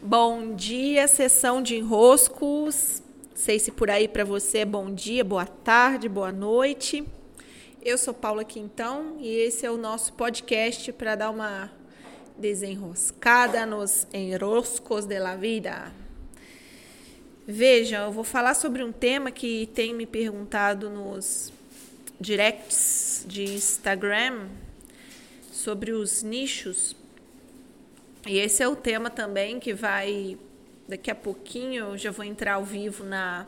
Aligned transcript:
Bom 0.00 0.54
dia, 0.54 1.08
sessão 1.08 1.60
de 1.60 1.74
enroscos. 1.74 3.02
Sei 3.34 3.58
se 3.58 3.72
por 3.72 3.90
aí 3.90 4.06
para 4.06 4.24
você 4.24 4.58
é 4.58 4.64
bom 4.64 4.94
dia, 4.94 5.24
boa 5.24 5.44
tarde, 5.44 6.08
boa 6.08 6.30
noite. 6.30 7.04
Eu 7.82 7.98
sou 7.98 8.14
Paula 8.14 8.44
Quintão 8.44 9.16
e 9.18 9.28
esse 9.28 9.66
é 9.66 9.70
o 9.70 9.76
nosso 9.76 10.12
podcast 10.12 10.92
para 10.92 11.16
dar 11.16 11.30
uma 11.30 11.72
desenroscada 12.38 13.66
nos 13.66 14.06
enroscos 14.14 15.04
de 15.04 15.18
la 15.18 15.34
vida. 15.34 15.92
Veja, 17.44 18.04
eu 18.04 18.12
vou 18.12 18.22
falar 18.24 18.54
sobre 18.54 18.84
um 18.84 18.92
tema 18.92 19.32
que 19.32 19.68
tem 19.74 19.92
me 19.92 20.06
perguntado 20.06 20.88
nos 20.88 21.52
directs 22.20 23.24
de 23.26 23.42
Instagram 23.42 24.46
sobre 25.50 25.90
os 25.90 26.22
nichos 26.22 26.92
e 28.28 28.38
esse 28.38 28.62
é 28.62 28.68
o 28.68 28.76
tema 28.76 29.08
também 29.08 29.58
que 29.58 29.72
vai, 29.72 30.38
daqui 30.86 31.10
a 31.10 31.14
pouquinho, 31.14 31.86
eu 31.86 31.96
já 31.96 32.10
vou 32.10 32.24
entrar 32.24 32.54
ao 32.54 32.64
vivo 32.64 33.02
na, 33.02 33.46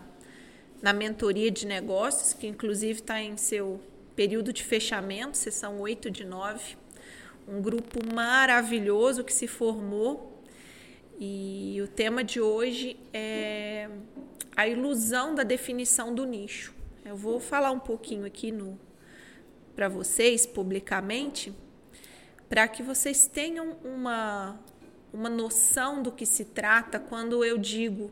na 0.81 0.95
mentoria 0.95 1.51
de 1.51 1.67
negócios, 1.67 2.33
que 2.33 2.47
inclusive 2.47 3.01
está 3.01 3.21
em 3.21 3.37
seu 3.37 3.79
período 4.17 4.55
de 4.55 4.65
fechamento, 4.65 5.37
sessão 5.37 5.81
8 5.81 6.11
de 6.11 6.25
9. 6.25 6.77
Um 7.47 7.61
grupo 7.61 7.99
maravilhoso 8.15 9.23
que 9.23 9.35
se 9.35 9.47
formou. 9.47 10.43
E 11.19 11.79
o 11.83 11.87
tema 11.87 12.25
de 12.25 12.41
hoje 12.41 12.97
é 13.13 13.91
a 14.57 14.67
ilusão 14.67 15.35
da 15.35 15.43
definição 15.43 16.15
do 16.15 16.25
nicho. 16.25 16.75
Eu 17.05 17.17
vou 17.17 17.39
falar 17.39 17.71
um 17.71 17.79
pouquinho 17.79 18.25
aqui 18.25 18.51
no 18.51 18.81
para 19.77 19.89
vocês 19.89 20.47
publicamente 20.47 21.55
para 22.51 22.67
que 22.67 22.83
vocês 22.83 23.29
tenham 23.29 23.77
uma, 23.85 24.59
uma 25.13 25.29
noção 25.31 26.03
do 26.03 26.11
que 26.11 26.27
se 26.27 26.45
trata 26.45 26.99
quando 26.99 27.45
eu 27.45 27.57
digo 27.57 28.11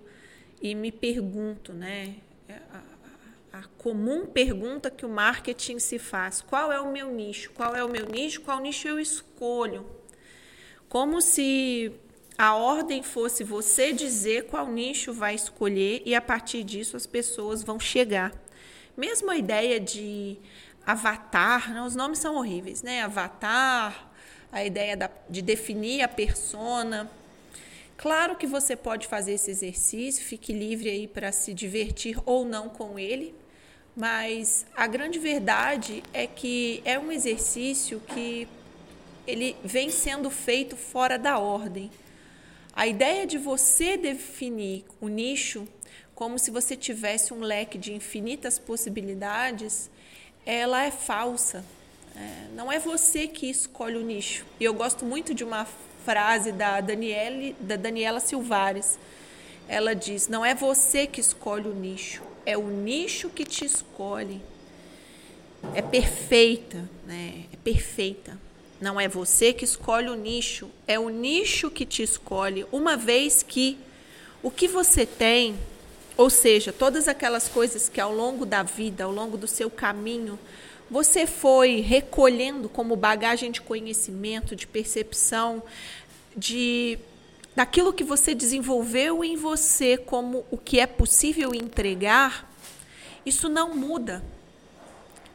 e 0.62 0.76
me 0.76 0.92
pergunto, 0.92 1.72
né? 1.72 2.14
É, 2.48 2.54
a, 3.52 3.58
a, 3.58 3.62
comum 3.76 4.26
pergunta 4.26 4.92
que 4.92 5.04
o 5.04 5.08
marketing 5.08 5.80
se 5.80 5.98
faz: 5.98 6.40
qual 6.40 6.70
é 6.70 6.80
o 6.80 6.92
meu 6.92 7.10
nicho? 7.10 7.50
Qual 7.50 7.74
é 7.74 7.82
o 7.82 7.88
meu 7.88 8.06
nicho? 8.06 8.40
Qual 8.42 8.60
nicho 8.60 8.86
eu 8.86 9.00
escolho? 9.00 9.84
Como 10.88 11.20
se 11.20 11.92
a 12.38 12.54
ordem 12.54 13.02
fosse 13.02 13.42
você 13.42 13.92
dizer 13.92 14.46
qual 14.46 14.68
nicho 14.70 15.12
vai 15.12 15.34
escolher 15.34 16.00
e 16.06 16.14
a 16.14 16.20
partir 16.20 16.62
disso 16.62 16.96
as 16.96 17.06
pessoas 17.06 17.64
vão 17.64 17.80
chegar. 17.80 18.32
Mesmo 18.96 19.32
a 19.32 19.36
ideia 19.36 19.80
de 19.80 20.38
avatar, 20.86 21.74
né? 21.74 21.82
os 21.82 21.96
nomes 21.96 22.20
são 22.20 22.36
horríveis, 22.36 22.82
né? 22.82 23.02
Avatar, 23.02 24.07
a 24.52 24.64
ideia 24.64 24.96
da, 24.96 25.10
de 25.28 25.42
definir 25.42 26.02
a 26.02 26.08
persona. 26.08 27.10
Claro 27.96 28.36
que 28.36 28.46
você 28.46 28.76
pode 28.76 29.06
fazer 29.06 29.32
esse 29.32 29.50
exercício, 29.50 30.24
fique 30.24 30.52
livre 30.52 30.88
aí 30.88 31.08
para 31.08 31.32
se 31.32 31.52
divertir 31.52 32.18
ou 32.24 32.44
não 32.44 32.68
com 32.68 32.98
ele, 32.98 33.34
mas 33.96 34.64
a 34.76 34.86
grande 34.86 35.18
verdade 35.18 36.02
é 36.12 36.26
que 36.26 36.80
é 36.84 36.98
um 36.98 37.10
exercício 37.10 38.00
que 38.14 38.46
ele 39.26 39.56
vem 39.64 39.90
sendo 39.90 40.30
feito 40.30 40.76
fora 40.76 41.18
da 41.18 41.38
ordem. 41.38 41.90
A 42.72 42.86
ideia 42.86 43.26
de 43.26 43.36
você 43.36 43.96
definir 43.96 44.84
o 45.00 45.08
nicho 45.08 45.66
como 46.14 46.38
se 46.38 46.50
você 46.50 46.74
tivesse 46.74 47.32
um 47.32 47.40
leque 47.40 47.78
de 47.78 47.92
infinitas 47.92 48.58
possibilidades, 48.58 49.88
ela 50.44 50.84
é 50.84 50.90
falsa. 50.90 51.64
É, 52.18 52.54
não 52.54 52.70
é 52.70 52.78
você 52.78 53.28
que 53.28 53.48
escolhe 53.48 53.96
o 53.96 54.02
nicho. 54.02 54.44
E 54.58 54.64
eu 54.64 54.74
gosto 54.74 55.04
muito 55.04 55.32
de 55.32 55.44
uma 55.44 55.66
frase 56.04 56.50
da, 56.52 56.80
Daniele, 56.80 57.54
da 57.60 57.76
Daniela 57.76 58.18
Silvares. 58.18 58.98
Ela 59.68 59.94
diz: 59.94 60.26
Não 60.26 60.44
é 60.44 60.54
você 60.54 61.06
que 61.06 61.20
escolhe 61.20 61.68
o 61.68 61.74
nicho, 61.74 62.22
é 62.44 62.56
o 62.56 62.68
nicho 62.68 63.28
que 63.28 63.44
te 63.44 63.64
escolhe. 63.64 64.40
É 65.74 65.82
perfeita, 65.82 66.88
né? 67.06 67.44
É 67.52 67.56
perfeita. 67.56 68.38
Não 68.80 69.00
é 69.00 69.08
você 69.08 69.52
que 69.52 69.64
escolhe 69.64 70.08
o 70.08 70.14
nicho, 70.14 70.70
é 70.86 70.98
o 70.98 71.08
nicho 71.08 71.70
que 71.70 71.84
te 71.84 72.02
escolhe. 72.02 72.64
Uma 72.70 72.96
vez 72.96 73.42
que 73.42 73.76
o 74.40 74.52
que 74.52 74.68
você 74.68 75.04
tem, 75.04 75.56
ou 76.16 76.30
seja, 76.30 76.72
todas 76.72 77.08
aquelas 77.08 77.48
coisas 77.48 77.88
que 77.88 78.00
ao 78.00 78.14
longo 78.14 78.46
da 78.46 78.62
vida, 78.62 79.02
ao 79.02 79.10
longo 79.10 79.36
do 79.36 79.48
seu 79.48 79.68
caminho, 79.68 80.38
você 80.90 81.26
foi 81.26 81.80
recolhendo 81.80 82.68
como 82.68 82.96
bagagem 82.96 83.50
de 83.50 83.60
conhecimento, 83.60 84.56
de 84.56 84.66
percepção, 84.66 85.62
de 86.36 86.98
daquilo 87.54 87.92
que 87.92 88.04
você 88.04 88.34
desenvolveu 88.34 89.24
em 89.24 89.36
você 89.36 89.96
como 89.96 90.46
o 90.48 90.56
que 90.56 90.78
é 90.78 90.86
possível 90.86 91.52
entregar, 91.52 92.48
isso 93.26 93.48
não 93.48 93.74
muda. 93.74 94.22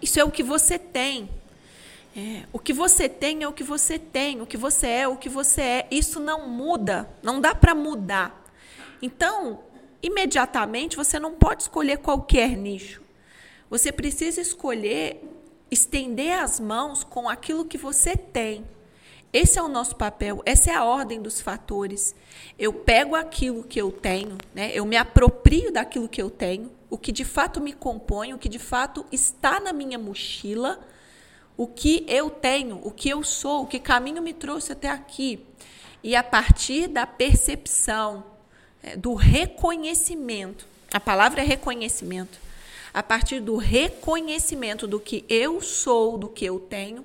Isso 0.02 0.20
é 0.20 0.24
o 0.24 0.32
que 0.32 0.42
você 0.42 0.80
tem. 0.80 1.30
É, 2.16 2.44
o 2.54 2.60
que 2.60 2.72
você 2.72 3.10
tem 3.10 3.44
é 3.44 3.48
o 3.48 3.52
que 3.52 3.64
você 3.64 4.00
tem, 4.00 4.40
o 4.42 4.46
que 4.46 4.56
você 4.56 4.88
é, 4.88 5.08
o 5.08 5.18
que 5.18 5.28
você 5.28 5.62
é. 5.62 5.88
Isso 5.92 6.20
não 6.20 6.48
muda, 6.48 7.10
não 7.22 7.42
dá 7.42 7.54
para 7.54 7.76
mudar. 7.76 8.46
Então, 9.02 9.64
imediatamente 10.02 10.96
você 10.96 11.20
não 11.20 11.34
pode 11.34 11.64
escolher 11.64 11.98
qualquer 11.98 12.56
nicho. 12.56 13.02
Você 13.70 13.92
precisa 13.92 14.40
escolher 14.40 15.22
estender 15.70 16.40
as 16.40 16.60
mãos 16.60 17.04
com 17.04 17.28
aquilo 17.30 17.66
que 17.66 17.78
você 17.78 18.16
tem. 18.16 18.66
Esse 19.32 19.58
é 19.58 19.64
o 19.64 19.68
nosso 19.68 19.96
papel, 19.96 20.44
essa 20.46 20.70
é 20.70 20.76
a 20.76 20.84
ordem 20.84 21.20
dos 21.20 21.42
fatores. 21.42 22.16
Eu 22.58 22.72
pego 22.72 23.16
aquilo 23.16 23.64
que 23.64 23.82
eu 23.82 23.92
tenho, 23.92 24.38
né? 24.54 24.72
eu 24.74 24.86
me 24.86 24.96
aproprio 24.96 25.74
daquilo 25.74 26.08
que 26.08 26.22
eu 26.22 26.30
tenho, 26.30 26.72
o 26.88 27.00
que 27.00 27.12
de 27.12 27.26
fato 27.26 27.60
me 27.60 27.74
compõe, 27.74 28.32
o 28.32 28.38
que 28.38 28.48
de 28.48 28.60
fato 28.60 29.04
está 29.12 29.60
na 29.60 29.74
minha 29.74 29.98
mochila, 29.98 30.80
o 31.58 31.66
que 31.66 32.06
eu 32.08 32.30
tenho, 32.30 32.80
o 32.84 32.92
que 32.92 33.10
eu 33.10 33.24
sou, 33.24 33.64
o 33.64 33.68
que 33.68 33.80
caminho 33.80 34.22
me 34.22 34.34
trouxe 34.34 34.72
até 34.72 34.90
aqui. 34.90 35.44
E 36.04 36.16
a 36.16 36.22
partir 36.22 36.88
da 36.88 37.08
percepção, 37.08 38.24
é, 38.84 38.96
do 38.96 39.16
reconhecimento, 39.16 40.68
a 40.94 41.00
palavra 41.00 41.42
é 41.42 41.44
reconhecimento, 41.44 42.38
a 42.94 43.02
partir 43.02 43.40
do 43.40 43.58
reconhecimento 43.58 44.86
do 44.86 45.00
que 45.00 45.26
eu 45.28 45.62
sou, 45.62 46.18
do 46.18 46.30
que 46.30 46.46
eu 46.46 46.60
tenho, 46.60 47.04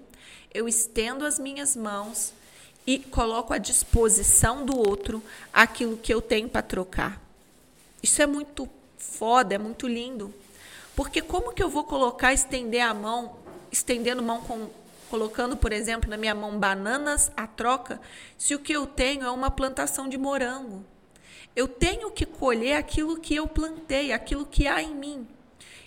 eu 0.53 0.69
estendo 0.69 1.25
as 1.25 1.39
minhas 1.39 1.75
mãos 1.75 2.33
e 2.87 2.99
coloco 2.99 3.53
à 3.53 3.59
disposição 3.59 4.65
do 4.65 4.77
outro 4.77 5.23
aquilo 5.53 5.97
que 5.97 6.13
eu 6.13 6.21
tenho 6.21 6.49
para 6.49 6.63
trocar. 6.63 7.23
Isso 8.03 8.21
é 8.21 8.27
muito 8.27 8.69
foda, 8.97 9.55
é 9.55 9.59
muito 9.59 9.87
lindo. 9.87 10.33
Porque 10.95 11.23
como 11.23 11.53
que 11.53 11.63
eu 11.63 11.69
vou 11.69 11.85
colocar, 11.85 12.33
estender 12.33 12.83
a 12.83 12.93
mão, 12.93 13.37
estendendo 13.71 14.23
mão 14.23 14.41
com, 14.41 14.69
colocando, 15.11 15.57
por 15.57 15.73
exemplo, 15.73 16.11
na 16.11 16.17
minha 16.17 16.35
mão 16.35 16.59
bananas 16.59 17.31
à 17.37 17.47
troca, 17.47 18.01
se 18.37 18.55
o 18.55 18.59
que 18.59 18.73
eu 18.73 18.87
tenho 18.87 19.25
é 19.25 19.31
uma 19.31 19.51
plantação 19.51 20.09
de 20.09 20.19
morango? 20.19 20.85
Eu 21.55 21.69
tenho 21.69 22.11
que 22.11 22.27
colher 22.27 22.75
aquilo 22.75 23.19
que 23.19 23.35
eu 23.35 23.47
plantei, 23.47 24.13
aquilo 24.13 24.47
que 24.47 24.67
há 24.67 24.83
em 24.83 24.95
mim. 24.95 25.27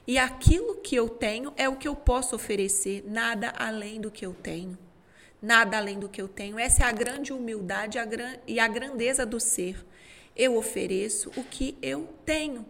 E 0.08 0.18
aquilo 0.18 0.76
que 0.78 0.96
eu 0.96 1.08
tenho 1.08 1.54
é 1.56 1.70
o 1.70 1.76
que 1.76 1.88
eu 1.88 1.96
posso 1.96 2.36
oferecer, 2.36 3.04
nada 3.08 3.54
além 3.58 4.02
do 4.02 4.10
que 4.10 4.26
eu 4.26 4.34
tenho. 4.34 4.78
Nada 5.42 5.78
além 5.78 6.00
do 6.00 6.10
que 6.10 6.22
eu 6.22 6.28
tenho. 6.28 6.60
Essa 6.60 6.84
é 6.84 6.88
a 6.88 6.92
grande 6.92 7.34
humildade 7.34 7.98
e 8.48 8.60
a 8.60 8.68
grandeza 8.68 9.26
do 9.26 9.40
ser. 9.40 9.86
Eu 10.36 10.56
ofereço 10.56 11.32
o 11.36 11.44
que 11.44 11.78
eu 11.82 12.08
tenho. 12.26 12.66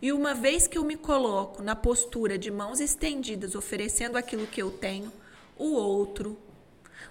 E 0.00 0.12
uma 0.12 0.34
vez 0.34 0.66
que 0.66 0.76
eu 0.76 0.84
me 0.84 0.96
coloco 0.96 1.62
na 1.62 1.74
postura 1.74 2.36
de 2.36 2.50
mãos 2.50 2.80
estendidas, 2.80 3.54
oferecendo 3.54 4.16
aquilo 4.16 4.46
que 4.46 4.62
eu 4.62 4.70
tenho, 4.70 5.12
o 5.56 5.72
outro, 5.72 6.38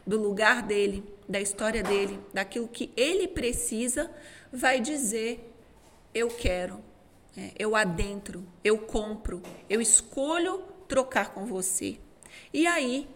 do 0.05 0.21
lugar 0.21 0.61
dele, 0.61 1.03
da 1.27 1.41
história 1.41 1.81
dele, 1.81 2.19
daquilo 2.33 2.67
que 2.67 2.91
ele 2.95 3.27
precisa, 3.27 4.09
vai 4.51 4.79
dizer: 4.79 5.51
Eu 6.13 6.27
quero, 6.27 6.79
é, 7.37 7.51
eu 7.57 7.75
adentro, 7.75 8.45
eu 8.63 8.77
compro, 8.77 9.41
eu 9.69 9.81
escolho 9.81 10.63
trocar 10.87 11.33
com 11.33 11.45
você. 11.45 11.99
E 12.53 12.65
aí 12.65 13.07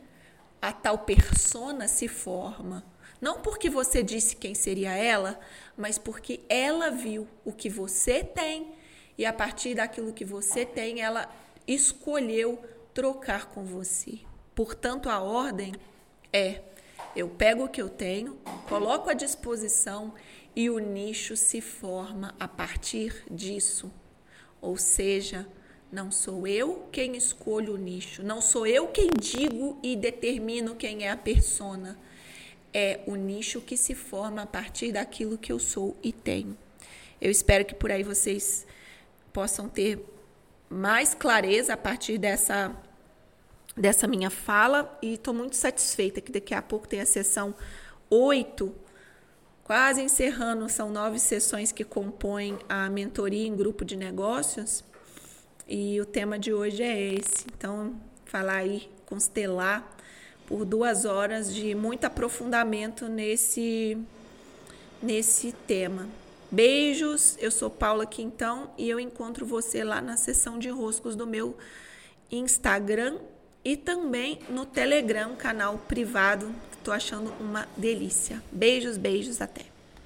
a 0.61 0.73
tal 0.73 0.99
persona 0.99 1.87
se 1.87 2.07
forma. 2.07 2.83
Não 3.21 3.41
porque 3.41 3.69
você 3.69 4.01
disse 4.01 4.35
quem 4.35 4.53
seria 4.53 4.95
ela, 4.95 5.39
mas 5.77 5.97
porque 5.97 6.41
ela 6.47 6.89
viu 6.89 7.27
o 7.43 7.51
que 7.51 7.69
você 7.69 8.23
tem 8.23 8.73
e 9.17 9.25
a 9.25 9.33
partir 9.33 9.75
daquilo 9.75 10.13
que 10.13 10.23
você 10.23 10.65
tem, 10.65 11.01
ela 11.01 11.29
escolheu 11.67 12.63
trocar 12.93 13.47
com 13.47 13.65
você. 13.65 14.19
Portanto, 14.55 15.09
a 15.09 15.19
ordem 15.19 15.73
é: 16.31 16.61
eu 17.15 17.27
pego 17.27 17.65
o 17.65 17.69
que 17.69 17.81
eu 17.81 17.89
tenho, 17.89 18.37
coloco 18.69 19.09
à 19.09 19.13
disposição 19.13 20.13
e 20.55 20.69
o 20.69 20.79
nicho 20.79 21.35
se 21.35 21.59
forma 21.59 22.33
a 22.39 22.47
partir 22.47 23.23
disso. 23.29 23.91
Ou 24.61 24.77
seja, 24.77 25.47
não 25.91 26.11
sou 26.11 26.47
eu 26.47 26.87
quem 26.91 27.15
escolho 27.15 27.73
o 27.73 27.77
nicho, 27.77 28.21
não 28.23 28.41
sou 28.41 28.67
eu 28.67 28.87
quem 28.87 29.09
digo 29.19 29.79
e 29.81 29.95
determino 29.95 30.75
quem 30.75 31.05
é 31.05 31.11
a 31.11 31.17
persona. 31.17 31.97
é 32.71 32.99
o 33.07 33.15
nicho 33.15 33.61
que 33.61 33.75
se 33.75 33.95
forma 33.95 34.43
a 34.43 34.45
partir 34.45 34.91
daquilo 34.91 35.39
que 35.39 35.51
eu 35.51 35.57
sou 35.57 35.97
e 36.03 36.13
tenho. 36.13 36.55
Eu 37.19 37.31
espero 37.31 37.65
que 37.65 37.73
por 37.73 37.91
aí 37.91 38.03
vocês 38.03 38.65
possam 39.33 39.67
ter 39.67 39.99
mais 40.69 41.15
clareza 41.15 41.73
a 41.73 41.77
partir 41.77 42.17
dessa 42.17 42.75
dessa 43.75 44.05
minha 44.07 44.29
fala 44.29 44.97
e 45.01 45.13
estou 45.13 45.33
muito 45.33 45.55
satisfeita 45.55 46.19
que 46.19 46.31
daqui 46.31 46.53
a 46.53 46.61
pouco 46.61 46.87
tem 46.87 46.99
a 46.99 47.05
sessão 47.05 47.55
8, 48.09 48.75
quase 49.69 50.01
encerrando, 50.01 50.67
são 50.67 50.89
nove 50.89 51.19
sessões 51.19 51.71
que 51.71 51.83
compõem 51.83 52.57
a 52.67 52.89
mentoria 52.89 53.45
em 53.45 53.55
grupo 53.55 53.85
de 53.85 53.95
negócios 53.95 54.83
e 55.67 56.01
o 56.01 56.05
tema 56.07 56.39
de 56.39 56.51
hoje 56.51 56.81
é 56.81 57.13
esse. 57.13 57.45
Então, 57.55 57.95
falar 58.25 58.55
aí, 58.55 58.89
constelar 59.05 59.95
por 60.47 60.65
duas 60.65 61.05
horas 61.05 61.53
de 61.53 61.75
muito 61.75 62.03
aprofundamento 62.05 63.07
nesse, 63.07 63.95
nesse 65.03 65.51
tema. 65.51 66.07
Beijos, 66.49 67.37
eu 67.39 67.51
sou 67.51 67.69
Paula 67.69 68.07
Quintão 68.07 68.71
e 68.75 68.89
eu 68.89 68.99
encontro 68.99 69.45
você 69.45 69.83
lá 69.83 70.01
na 70.01 70.17
sessão 70.17 70.57
de 70.57 70.69
roscos 70.69 71.15
do 71.15 71.27
meu 71.27 71.55
Instagram 72.31 73.19
e 73.63 73.75
também 73.75 74.39
no 74.49 74.65
Telegram, 74.65 75.35
canal 75.35 75.77
privado, 75.87 76.47
que 76.71 76.77
estou 76.77 76.93
achando 76.93 77.33
uma 77.39 77.67
delícia. 77.75 78.41
Beijos, 78.51 78.97
beijos, 78.97 79.41
até. 79.41 79.68